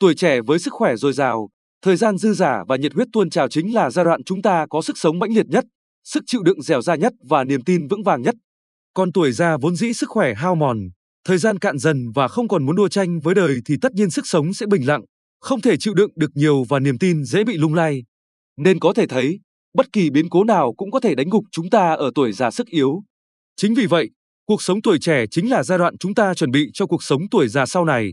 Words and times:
tuổi 0.00 0.14
trẻ 0.14 0.40
với 0.40 0.58
sức 0.58 0.72
khỏe 0.72 0.96
dồi 0.96 1.12
dào, 1.12 1.48
thời 1.82 1.96
gian 1.96 2.18
dư 2.18 2.32
dả 2.32 2.64
và 2.68 2.76
nhiệt 2.76 2.94
huyết 2.94 3.08
tuôn 3.12 3.30
trào 3.30 3.48
chính 3.48 3.74
là 3.74 3.90
giai 3.90 4.04
đoạn 4.04 4.24
chúng 4.24 4.42
ta 4.42 4.66
có 4.70 4.82
sức 4.82 4.98
sống 4.98 5.18
mãnh 5.18 5.32
liệt 5.32 5.46
nhất, 5.46 5.64
sức 6.04 6.22
chịu 6.26 6.42
đựng 6.42 6.62
dẻo 6.62 6.82
dai 6.82 6.98
nhất 6.98 7.12
và 7.28 7.44
niềm 7.44 7.64
tin 7.64 7.88
vững 7.88 8.02
vàng 8.02 8.22
nhất. 8.22 8.34
Còn 8.94 9.12
tuổi 9.12 9.32
già 9.32 9.56
vốn 9.56 9.76
dĩ 9.76 9.92
sức 9.92 10.08
khỏe 10.08 10.34
hao 10.34 10.54
mòn, 10.54 10.78
thời 11.24 11.38
gian 11.38 11.58
cạn 11.58 11.78
dần 11.78 12.10
và 12.14 12.28
không 12.28 12.48
còn 12.48 12.66
muốn 12.66 12.76
đua 12.76 12.88
tranh 12.88 13.20
với 13.20 13.34
đời 13.34 13.58
thì 13.64 13.74
tất 13.82 13.92
nhiên 13.92 14.10
sức 14.10 14.26
sống 14.26 14.54
sẽ 14.54 14.66
bình 14.66 14.86
lặng, 14.86 15.02
không 15.40 15.60
thể 15.60 15.76
chịu 15.76 15.94
đựng 15.94 16.10
được 16.16 16.30
nhiều 16.34 16.64
và 16.68 16.78
niềm 16.78 16.98
tin 16.98 17.24
dễ 17.24 17.44
bị 17.44 17.56
lung 17.56 17.74
lay. 17.74 18.04
Nên 18.56 18.78
có 18.78 18.92
thể 18.92 19.06
thấy, 19.06 19.40
bất 19.74 19.92
kỳ 19.92 20.10
biến 20.10 20.28
cố 20.30 20.44
nào 20.44 20.74
cũng 20.76 20.90
có 20.90 21.00
thể 21.00 21.14
đánh 21.14 21.28
gục 21.30 21.44
chúng 21.52 21.70
ta 21.70 21.94
ở 21.94 22.10
tuổi 22.14 22.32
già 22.32 22.50
sức 22.50 22.66
yếu. 22.66 23.02
Chính 23.56 23.74
vì 23.74 23.86
vậy, 23.86 24.10
cuộc 24.46 24.62
sống 24.62 24.82
tuổi 24.82 24.98
trẻ 24.98 25.26
chính 25.30 25.50
là 25.50 25.62
giai 25.62 25.78
đoạn 25.78 25.98
chúng 25.98 26.14
ta 26.14 26.34
chuẩn 26.34 26.50
bị 26.50 26.70
cho 26.72 26.86
cuộc 26.86 27.02
sống 27.02 27.22
tuổi 27.30 27.48
già 27.48 27.66
sau 27.66 27.84
này. 27.84 28.12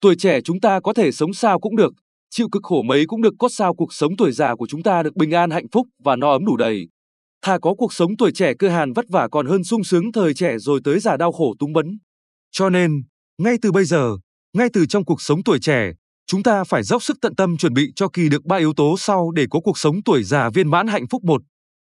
Tuổi 0.00 0.14
trẻ 0.18 0.40
chúng 0.40 0.60
ta 0.60 0.80
có 0.80 0.92
thể 0.92 1.12
sống 1.12 1.34
sao 1.34 1.60
cũng 1.60 1.76
được, 1.76 1.92
chịu 2.30 2.48
cực 2.52 2.62
khổ 2.62 2.82
mấy 2.82 3.06
cũng 3.06 3.22
được 3.22 3.34
cốt 3.38 3.48
sao 3.48 3.74
cuộc 3.74 3.92
sống 3.92 4.16
tuổi 4.16 4.32
già 4.32 4.54
của 4.54 4.66
chúng 4.66 4.82
ta 4.82 5.02
được 5.02 5.16
bình 5.16 5.30
an 5.30 5.50
hạnh 5.50 5.66
phúc 5.72 5.86
và 6.04 6.16
no 6.16 6.30
ấm 6.30 6.44
đủ 6.44 6.56
đầy. 6.56 6.88
Thà 7.42 7.58
có 7.58 7.74
cuộc 7.74 7.92
sống 7.92 8.16
tuổi 8.16 8.30
trẻ 8.34 8.54
cơ 8.58 8.68
hàn 8.68 8.92
vất 8.92 9.04
vả 9.08 9.28
còn 9.32 9.46
hơn 9.46 9.64
sung 9.64 9.84
sướng 9.84 10.12
thời 10.12 10.34
trẻ 10.34 10.58
rồi 10.58 10.80
tới 10.84 11.00
già 11.00 11.16
đau 11.16 11.32
khổ 11.32 11.54
túng 11.58 11.72
bấn. 11.72 11.98
Cho 12.52 12.70
nên, 12.70 13.02
ngay 13.38 13.56
từ 13.62 13.72
bây 13.72 13.84
giờ, 13.84 14.16
ngay 14.56 14.68
từ 14.72 14.86
trong 14.86 15.04
cuộc 15.04 15.22
sống 15.22 15.42
tuổi 15.44 15.58
trẻ, 15.60 15.92
chúng 16.26 16.42
ta 16.42 16.64
phải 16.64 16.82
dốc 16.82 17.02
sức 17.02 17.16
tận 17.20 17.34
tâm 17.34 17.56
chuẩn 17.56 17.74
bị 17.74 17.92
cho 17.96 18.08
kỳ 18.08 18.28
được 18.28 18.44
ba 18.44 18.56
yếu 18.56 18.72
tố 18.76 18.96
sau 18.98 19.30
để 19.30 19.46
có 19.50 19.60
cuộc 19.60 19.78
sống 19.78 20.02
tuổi 20.04 20.22
già 20.22 20.50
viên 20.50 20.70
mãn 20.70 20.86
hạnh 20.86 21.06
phúc 21.10 21.24
một. 21.24 21.42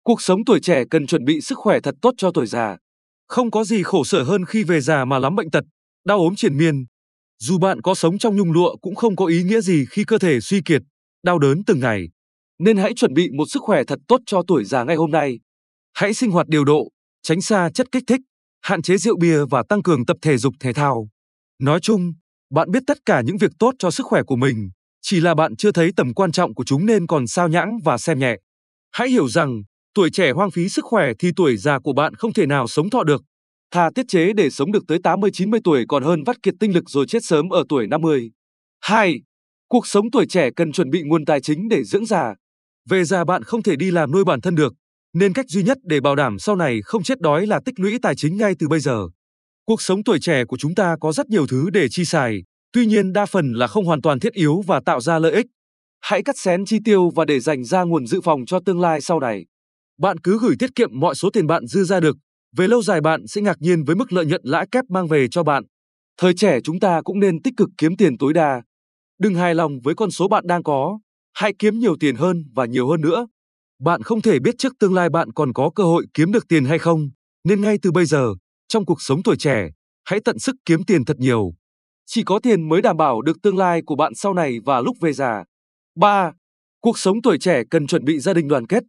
Cuộc 0.05 0.23
sống 0.23 0.45
tuổi 0.45 0.61
trẻ 0.61 0.85
cần 0.91 1.07
chuẩn 1.07 1.25
bị 1.25 1.41
sức 1.41 1.59
khỏe 1.59 1.80
thật 1.80 1.95
tốt 2.03 2.15
cho 2.17 2.30
tuổi 2.35 2.47
già. 2.47 2.77
Không 3.29 3.51
có 3.51 3.65
gì 3.65 3.83
khổ 3.83 4.05
sở 4.05 4.23
hơn 4.23 4.45
khi 4.45 4.65
về 4.65 4.80
già 4.80 5.05
mà 5.05 5.19
lắm 5.19 5.37
bệnh 5.37 5.51
tật, 5.51 5.65
đau 6.07 6.19
ốm 6.19 6.35
triền 6.37 6.57
miên. 6.57 6.85
Dù 7.43 7.59
bạn 7.59 7.83
có 7.83 7.95
sống 7.95 8.19
trong 8.19 8.37
nhung 8.37 8.53
lụa 8.53 8.77
cũng 8.77 8.95
không 8.95 9.17
có 9.17 9.27
ý 9.27 9.43
nghĩa 9.43 9.61
gì 9.61 9.85
khi 9.91 10.05
cơ 10.05 10.19
thể 10.19 10.41
suy 10.41 10.61
kiệt, 10.61 10.83
đau 11.23 11.39
đớn 11.39 11.63
từng 11.66 11.80
ngày. 11.80 12.09
Nên 12.59 12.77
hãy 12.77 12.93
chuẩn 12.97 13.15
bị 13.15 13.30
một 13.30 13.45
sức 13.49 13.63
khỏe 13.63 13.85
thật 13.85 13.99
tốt 14.09 14.21
cho 14.27 14.43
tuổi 14.46 14.65
già 14.65 14.85
ngay 14.85 14.96
hôm 14.96 15.10
nay. 15.10 15.38
Hãy 15.95 16.15
sinh 16.15 16.30
hoạt 16.30 16.49
điều 16.49 16.65
độ, 16.65 16.88
tránh 17.23 17.41
xa 17.41 17.71
chất 17.74 17.93
kích 17.93 18.05
thích, 18.07 18.21
hạn 18.63 18.83
chế 18.83 18.96
rượu 18.96 19.16
bia 19.21 19.45
và 19.51 19.63
tăng 19.68 19.83
cường 19.83 20.07
tập 20.07 20.16
thể 20.23 20.37
dục 20.37 20.55
thể 20.61 20.73
thao. 20.73 21.09
Nói 21.59 21.80
chung, 21.80 22.13
bạn 22.51 22.71
biết 22.71 22.83
tất 22.87 22.99
cả 23.07 23.23
những 23.27 23.37
việc 23.37 23.51
tốt 23.59 23.74
cho 23.79 23.91
sức 23.91 24.07
khỏe 24.07 24.23
của 24.23 24.37
mình, 24.37 24.71
chỉ 25.02 25.21
là 25.21 25.35
bạn 25.35 25.57
chưa 25.57 25.73
thấy 25.73 25.91
tầm 25.96 26.15
quan 26.15 26.33
trọng 26.33 26.55
của 26.55 26.65
chúng 26.65 26.87
nên 26.87 27.07
còn 27.07 27.27
sao 27.27 27.49
nhãng 27.49 27.79
và 27.85 27.99
xem 27.99 28.18
nhẹ. 28.18 28.37
Hãy 28.93 29.09
hiểu 29.09 29.29
rằng, 29.29 29.63
tuổi 29.95 30.11
trẻ 30.11 30.30
hoang 30.30 30.51
phí 30.51 30.68
sức 30.68 30.85
khỏe 30.85 31.13
thì 31.18 31.30
tuổi 31.37 31.57
già 31.57 31.79
của 31.79 31.93
bạn 31.93 32.15
không 32.15 32.33
thể 32.33 32.46
nào 32.46 32.66
sống 32.66 32.91
thọ 32.91 33.05
được. 33.05 33.23
Thà 33.71 33.90
tiết 33.95 34.09
chế 34.09 34.32
để 34.32 34.51
sống 34.51 34.73
được 34.73 34.85
tới 34.88 34.99
80-90 34.99 35.60
tuổi 35.65 35.85
còn 35.88 36.02
hơn 36.02 36.24
vắt 36.24 36.43
kiệt 36.43 36.54
tinh 36.60 36.74
lực 36.74 36.90
rồi 36.90 37.07
chết 37.07 37.24
sớm 37.24 37.49
ở 37.49 37.65
tuổi 37.68 37.87
50. 37.87 38.30
2. 38.80 39.23
Cuộc 39.68 39.87
sống 39.87 40.10
tuổi 40.10 40.27
trẻ 40.27 40.51
cần 40.57 40.73
chuẩn 40.73 40.90
bị 40.90 41.02
nguồn 41.02 41.24
tài 41.24 41.40
chính 41.40 41.68
để 41.68 41.85
dưỡng 41.85 42.07
già. 42.07 42.35
Về 42.88 43.04
già 43.04 43.24
bạn 43.24 43.43
không 43.43 43.62
thể 43.62 43.77
đi 43.77 43.90
làm 43.90 44.12
nuôi 44.12 44.24
bản 44.24 44.40
thân 44.40 44.54
được, 44.54 44.74
nên 45.12 45.32
cách 45.32 45.49
duy 45.49 45.62
nhất 45.62 45.79
để 45.82 46.01
bảo 46.01 46.16
đảm 46.16 46.38
sau 46.38 46.57
này 46.57 46.80
không 46.85 47.02
chết 47.02 47.21
đói 47.21 47.46
là 47.46 47.60
tích 47.65 47.80
lũy 47.80 47.99
tài 48.02 48.15
chính 48.16 48.37
ngay 48.37 48.54
từ 48.59 48.68
bây 48.68 48.80
giờ. 48.80 49.09
Cuộc 49.66 49.82
sống 49.82 50.05
tuổi 50.05 50.18
trẻ 50.21 50.45
của 50.45 50.57
chúng 50.57 50.74
ta 50.74 50.96
có 51.01 51.12
rất 51.12 51.29
nhiều 51.29 51.46
thứ 51.46 51.71
để 51.71 51.88
chi 51.88 52.05
xài, 52.05 52.43
tuy 52.73 52.87
nhiên 52.87 53.12
đa 53.12 53.27
phần 53.27 53.52
là 53.52 53.66
không 53.66 53.84
hoàn 53.84 54.02
toàn 54.02 54.21
thiết 54.21 54.32
yếu 54.32 54.62
và 54.66 54.80
tạo 54.87 55.01
ra 55.01 55.18
lợi 55.18 55.32
ích. 55.32 55.46
Hãy 56.01 56.23
cắt 56.23 56.38
xén 56.38 56.65
chi 56.65 56.79
tiêu 56.84 57.10
và 57.10 57.24
để 57.24 57.40
dành 57.40 57.65
ra 57.65 57.82
nguồn 57.82 58.07
dự 58.07 58.21
phòng 58.21 58.46
cho 58.46 58.60
tương 58.66 58.80
lai 58.80 59.01
sau 59.01 59.21
này. 59.21 59.46
Bạn 59.99 60.18
cứ 60.18 60.38
gửi 60.43 60.57
tiết 60.59 60.74
kiệm 60.74 60.90
mọi 60.93 61.15
số 61.15 61.30
tiền 61.30 61.46
bạn 61.46 61.66
dư 61.66 61.84
ra 61.84 62.01
được, 62.01 62.16
về 62.56 62.68
lâu 62.68 62.82
dài 62.82 63.01
bạn 63.01 63.26
sẽ 63.26 63.40
ngạc 63.40 63.56
nhiên 63.60 63.84
với 63.84 63.96
mức 63.96 64.12
lợi 64.12 64.26
nhuận 64.26 64.41
lãi 64.44 64.66
kép 64.72 64.84
mang 64.88 65.09
về 65.09 65.28
cho 65.28 65.43
bạn. 65.43 65.65
Thời 66.16 66.34
trẻ 66.34 66.60
chúng 66.65 66.81
ta 66.81 67.00
cũng 67.04 67.20
nên 67.20 67.43
tích 67.43 67.54
cực 67.56 67.69
kiếm 67.78 67.97
tiền 67.97 68.19
tối 68.19 68.32
đa. 68.32 68.62
Đừng 69.19 69.34
hài 69.34 69.54
lòng 69.54 69.81
với 69.84 69.94
con 69.94 70.10
số 70.10 70.28
bạn 70.28 70.47
đang 70.47 70.62
có, 70.62 70.98
hãy 71.34 71.53
kiếm 71.59 71.78
nhiều 71.78 71.97
tiền 72.00 72.16
hơn 72.16 72.44
và 72.54 72.66
nhiều 72.66 72.88
hơn 72.88 73.00
nữa. 73.00 73.26
Bạn 73.81 74.03
không 74.03 74.22
thể 74.22 74.38
biết 74.38 74.54
trước 74.59 74.72
tương 74.78 74.94
lai 74.94 75.10
bạn 75.10 75.32
còn 75.32 75.53
có 75.53 75.71
cơ 75.75 75.84
hội 75.84 76.06
kiếm 76.15 76.32
được 76.32 76.48
tiền 76.48 76.65
hay 76.65 76.78
không, 76.78 77.10
nên 77.44 77.60
ngay 77.60 77.78
từ 77.83 77.93
bây 77.93 78.05
giờ, 78.05 78.34
trong 78.69 78.84
cuộc 78.87 79.03
sống 79.03 79.22
tuổi 79.22 79.37
trẻ, 79.37 79.69
hãy 80.05 80.21
tận 80.25 80.39
sức 80.39 80.56
kiếm 80.65 80.84
tiền 80.84 81.05
thật 81.05 81.16
nhiều. 81.19 81.53
Chỉ 82.06 82.22
có 82.22 82.39
tiền 82.43 82.69
mới 82.69 82.83
đảm 82.83 82.97
bảo 82.97 83.22
được 83.22 83.43
tương 83.43 83.56
lai 83.56 83.83
của 83.87 83.97
bạn 83.97 84.15
sau 84.15 84.34
này 84.34 84.59
và 84.65 84.81
lúc 84.81 84.97
về 85.00 85.12
già. 85.12 85.44
3. 85.97 86.33
Cuộc 86.81 86.99
sống 86.99 87.22
tuổi 87.22 87.39
trẻ 87.39 87.62
cần 87.71 87.87
chuẩn 87.87 88.05
bị 88.05 88.19
gia 88.19 88.34
đình 88.34 88.49
đoàn 88.49 88.66
kết. 88.66 88.83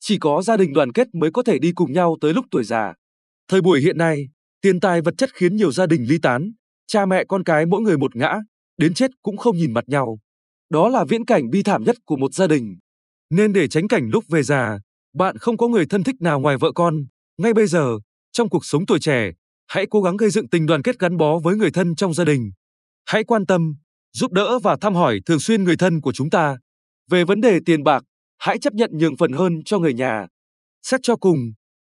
Chỉ 0.00 0.18
có 0.18 0.42
gia 0.42 0.56
đình 0.56 0.72
đoàn 0.72 0.92
kết 0.92 1.08
mới 1.14 1.30
có 1.30 1.42
thể 1.42 1.58
đi 1.58 1.72
cùng 1.72 1.92
nhau 1.92 2.16
tới 2.20 2.32
lúc 2.32 2.46
tuổi 2.50 2.64
già. 2.64 2.94
Thời 3.48 3.60
buổi 3.60 3.80
hiện 3.80 3.98
nay, 3.98 4.28
tiền 4.60 4.80
tài 4.80 5.00
vật 5.00 5.14
chất 5.18 5.30
khiến 5.34 5.56
nhiều 5.56 5.72
gia 5.72 5.86
đình 5.86 6.04
ly 6.08 6.18
tán, 6.22 6.52
cha 6.86 7.06
mẹ 7.06 7.24
con 7.28 7.44
cái 7.44 7.66
mỗi 7.66 7.80
người 7.80 7.98
một 7.98 8.16
ngã, 8.16 8.38
đến 8.78 8.94
chết 8.94 9.10
cũng 9.22 9.36
không 9.36 9.56
nhìn 9.56 9.72
mặt 9.72 9.84
nhau. 9.88 10.18
Đó 10.70 10.88
là 10.88 11.04
viễn 11.04 11.24
cảnh 11.24 11.50
bi 11.50 11.62
thảm 11.62 11.84
nhất 11.84 11.96
của 12.04 12.16
một 12.16 12.34
gia 12.34 12.46
đình. 12.46 12.76
Nên 13.30 13.52
để 13.52 13.68
tránh 13.68 13.88
cảnh 13.88 14.08
lúc 14.12 14.24
về 14.28 14.42
già, 14.42 14.78
bạn 15.14 15.38
không 15.38 15.56
có 15.56 15.68
người 15.68 15.86
thân 15.86 16.02
thích 16.02 16.16
nào 16.20 16.40
ngoài 16.40 16.56
vợ 16.60 16.72
con, 16.74 17.04
ngay 17.38 17.54
bây 17.54 17.66
giờ, 17.66 17.98
trong 18.32 18.48
cuộc 18.48 18.64
sống 18.64 18.86
tuổi 18.86 18.98
trẻ, 19.00 19.30
hãy 19.66 19.86
cố 19.90 20.02
gắng 20.02 20.16
gây 20.16 20.30
dựng 20.30 20.48
tình 20.48 20.66
đoàn 20.66 20.82
kết 20.82 20.98
gắn 20.98 21.16
bó 21.16 21.38
với 21.38 21.56
người 21.56 21.70
thân 21.70 21.94
trong 21.94 22.14
gia 22.14 22.24
đình. 22.24 22.50
Hãy 23.06 23.24
quan 23.24 23.46
tâm, 23.46 23.74
giúp 24.12 24.32
đỡ 24.32 24.58
và 24.58 24.76
thăm 24.80 24.94
hỏi 24.94 25.20
thường 25.26 25.40
xuyên 25.40 25.64
người 25.64 25.76
thân 25.76 26.00
của 26.00 26.12
chúng 26.12 26.30
ta. 26.30 26.56
Về 27.10 27.24
vấn 27.24 27.40
đề 27.40 27.58
tiền 27.66 27.84
bạc, 27.84 28.04
hãy 28.38 28.58
chấp 28.58 28.72
nhận 28.72 28.90
nhường 28.92 29.16
phần 29.16 29.32
hơn 29.32 29.62
cho 29.64 29.78
người 29.78 29.94
nhà. 29.94 30.26
Xét 30.82 31.00
cho 31.02 31.16
cùng, 31.16 31.38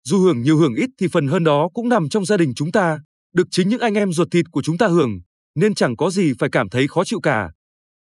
dù 0.08 0.20
hưởng 0.20 0.42
nhiều 0.42 0.58
hưởng 0.58 0.76
ít 0.76 0.90
thì 1.00 1.08
phần 1.12 1.28
hơn 1.28 1.44
đó 1.44 1.70
cũng 1.74 1.90
nằm 1.90 2.10
trong 2.10 2.26
gia 2.26 2.38
đình 2.38 2.54
chúng 2.56 2.72
ta, 2.72 3.00
được 3.34 3.48
chính 3.52 3.70
những 3.70 3.80
anh 3.80 3.94
em 3.94 4.14
ruột 4.14 4.28
thịt 4.32 4.46
của 4.52 4.62
chúng 4.62 4.78
ta 4.78 4.88
hưởng, 4.88 5.22
nên 5.56 5.76
chẳng 5.76 5.96
có 5.96 6.10
gì 6.10 6.34
phải 6.40 6.50
cảm 6.50 6.70
thấy 6.70 6.88
khó 6.88 7.04
chịu 7.04 7.20
cả. 7.20 7.52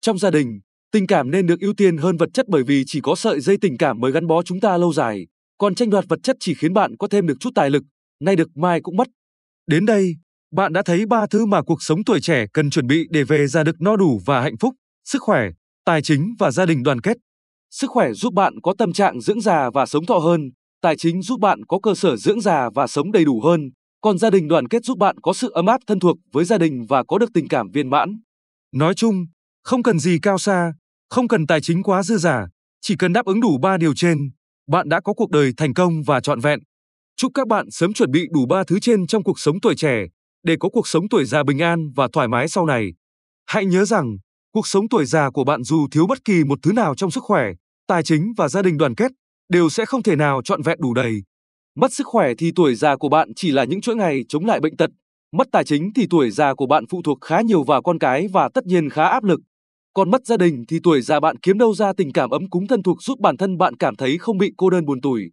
Trong 0.01 0.17
gia 0.19 0.31
đình, 0.31 0.59
tình 0.91 1.07
cảm 1.07 1.31
nên 1.31 1.47
được 1.47 1.59
ưu 1.59 1.73
tiên 1.73 1.97
hơn 1.97 2.17
vật 2.17 2.29
chất 2.33 2.45
bởi 2.49 2.63
vì 2.63 2.83
chỉ 2.87 3.01
có 3.01 3.15
sợi 3.15 3.41
dây 3.41 3.57
tình 3.61 3.77
cảm 3.77 3.99
mới 3.99 4.11
gắn 4.11 4.27
bó 4.27 4.43
chúng 4.43 4.59
ta 4.59 4.77
lâu 4.77 4.93
dài, 4.93 5.27
còn 5.57 5.75
tranh 5.75 5.89
đoạt 5.89 6.05
vật 6.09 6.19
chất 6.23 6.35
chỉ 6.39 6.53
khiến 6.53 6.73
bạn 6.73 6.97
có 6.97 7.07
thêm 7.07 7.27
được 7.27 7.37
chút 7.39 7.49
tài 7.55 7.69
lực, 7.69 7.83
nay 8.19 8.35
được 8.35 8.57
mai 8.57 8.81
cũng 8.81 8.97
mất. 8.97 9.07
Đến 9.67 9.85
đây, 9.85 10.15
bạn 10.51 10.73
đã 10.73 10.81
thấy 10.85 11.05
ba 11.05 11.25
thứ 11.27 11.45
mà 11.45 11.61
cuộc 11.61 11.83
sống 11.83 12.03
tuổi 12.03 12.21
trẻ 12.21 12.45
cần 12.53 12.69
chuẩn 12.69 12.87
bị 12.87 13.07
để 13.09 13.23
về 13.23 13.47
già 13.47 13.63
được 13.63 13.81
no 13.81 13.95
đủ 13.95 14.21
và 14.25 14.41
hạnh 14.41 14.57
phúc, 14.57 14.75
sức 15.05 15.21
khỏe, 15.21 15.49
tài 15.85 16.01
chính 16.01 16.35
và 16.39 16.51
gia 16.51 16.65
đình 16.65 16.83
đoàn 16.83 17.01
kết. 17.01 17.17
Sức 17.71 17.89
khỏe 17.89 18.13
giúp 18.13 18.33
bạn 18.33 18.53
có 18.63 18.73
tâm 18.77 18.93
trạng 18.93 19.21
dưỡng 19.21 19.41
già 19.41 19.69
và 19.73 19.85
sống 19.85 20.05
thọ 20.05 20.17
hơn, 20.17 20.41
tài 20.81 20.97
chính 20.97 21.21
giúp 21.21 21.39
bạn 21.39 21.65
có 21.67 21.79
cơ 21.83 21.95
sở 21.95 22.15
dưỡng 22.15 22.41
già 22.41 22.69
và 22.75 22.87
sống 22.87 23.11
đầy 23.11 23.25
đủ 23.25 23.41
hơn, 23.41 23.69
còn 24.01 24.17
gia 24.17 24.29
đình 24.29 24.47
đoàn 24.47 24.67
kết 24.67 24.85
giúp 24.85 24.97
bạn 24.97 25.15
có 25.21 25.33
sự 25.33 25.51
ấm 25.53 25.65
áp 25.65 25.81
thân 25.87 25.99
thuộc 25.99 26.17
với 26.31 26.45
gia 26.45 26.57
đình 26.57 26.85
và 26.89 27.03
có 27.03 27.17
được 27.17 27.29
tình 27.33 27.47
cảm 27.47 27.71
viên 27.71 27.89
mãn. 27.89 28.19
Nói 28.75 28.93
chung, 28.95 29.25
không 29.63 29.83
cần 29.83 29.99
gì 29.99 30.19
cao 30.21 30.37
xa, 30.37 30.73
không 31.09 31.27
cần 31.27 31.47
tài 31.47 31.61
chính 31.61 31.83
quá 31.83 32.03
dư 32.03 32.17
giả, 32.17 32.47
chỉ 32.81 32.95
cần 32.95 33.13
đáp 33.13 33.25
ứng 33.25 33.41
đủ 33.41 33.57
ba 33.61 33.77
điều 33.77 33.93
trên, 33.95 34.17
bạn 34.67 34.89
đã 34.89 35.01
có 35.01 35.13
cuộc 35.13 35.29
đời 35.29 35.51
thành 35.57 35.73
công 35.73 36.03
và 36.03 36.19
trọn 36.19 36.39
vẹn. 36.39 36.59
Chúc 37.17 37.31
các 37.33 37.47
bạn 37.47 37.65
sớm 37.71 37.93
chuẩn 37.93 38.11
bị 38.11 38.27
đủ 38.33 38.45
ba 38.45 38.63
thứ 38.63 38.79
trên 38.79 39.07
trong 39.07 39.23
cuộc 39.23 39.39
sống 39.39 39.59
tuổi 39.61 39.75
trẻ, 39.75 40.05
để 40.43 40.55
có 40.59 40.69
cuộc 40.69 40.87
sống 40.87 41.09
tuổi 41.09 41.25
già 41.25 41.43
bình 41.43 41.59
an 41.59 41.89
và 41.95 42.07
thoải 42.13 42.27
mái 42.27 42.47
sau 42.47 42.65
này. 42.65 42.93
Hãy 43.45 43.65
nhớ 43.65 43.85
rằng, 43.85 44.17
cuộc 44.53 44.67
sống 44.67 44.89
tuổi 44.89 45.05
già 45.05 45.29
của 45.29 45.43
bạn 45.43 45.63
dù 45.63 45.87
thiếu 45.91 46.07
bất 46.07 46.25
kỳ 46.25 46.43
một 46.43 46.59
thứ 46.61 46.71
nào 46.73 46.95
trong 46.95 47.11
sức 47.11 47.23
khỏe, 47.23 47.45
tài 47.87 48.03
chính 48.03 48.33
và 48.37 48.47
gia 48.47 48.61
đình 48.61 48.77
đoàn 48.77 48.95
kết, 48.95 49.11
đều 49.49 49.69
sẽ 49.69 49.85
không 49.85 50.03
thể 50.03 50.15
nào 50.15 50.41
trọn 50.41 50.61
vẹn 50.61 50.77
đủ 50.81 50.93
đầy. 50.93 51.23
Mất 51.75 51.93
sức 51.93 52.07
khỏe 52.07 52.33
thì 52.37 52.51
tuổi 52.55 52.75
già 52.75 52.95
của 52.95 53.09
bạn 53.09 53.33
chỉ 53.35 53.51
là 53.51 53.63
những 53.63 53.81
chuỗi 53.81 53.95
ngày 53.95 54.25
chống 54.29 54.45
lại 54.45 54.59
bệnh 54.59 54.77
tật. 54.77 54.89
Mất 55.31 55.47
tài 55.51 55.63
chính 55.63 55.91
thì 55.95 56.07
tuổi 56.09 56.31
già 56.31 56.53
của 56.53 56.65
bạn 56.65 56.85
phụ 56.89 57.01
thuộc 57.01 57.17
khá 57.21 57.41
nhiều 57.41 57.63
vào 57.63 57.81
con 57.81 57.99
cái 57.99 58.27
và 58.27 58.49
tất 58.53 58.65
nhiên 58.65 58.89
khá 58.89 59.05
áp 59.05 59.23
lực. 59.23 59.39
Còn 59.93 60.11
mất 60.11 60.25
gia 60.25 60.37
đình 60.37 60.63
thì 60.67 60.79
tuổi 60.83 61.01
già 61.01 61.19
bạn 61.19 61.37
kiếm 61.37 61.57
đâu 61.57 61.73
ra 61.73 61.93
tình 61.93 62.11
cảm 62.13 62.29
ấm 62.29 62.49
cúng 62.49 62.67
thân 62.67 62.83
thuộc 62.83 63.03
giúp 63.03 63.19
bản 63.19 63.37
thân 63.37 63.57
bạn 63.57 63.77
cảm 63.77 63.95
thấy 63.95 64.17
không 64.17 64.37
bị 64.37 64.53
cô 64.57 64.69
đơn 64.69 64.85
buồn 64.85 65.01
tủi. 65.01 65.31